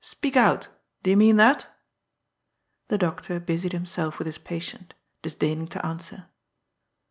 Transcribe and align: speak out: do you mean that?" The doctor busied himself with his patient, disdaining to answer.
speak 0.03 0.35
out: 0.35 0.67
do 1.03 1.11
you 1.11 1.15
mean 1.15 1.35
that?" 1.37 1.67
The 2.87 2.97
doctor 2.97 3.39
busied 3.39 3.71
himself 3.71 4.17
with 4.17 4.25
his 4.25 4.39
patient, 4.39 4.95
disdaining 5.21 5.67
to 5.67 5.85
answer. 5.85 6.25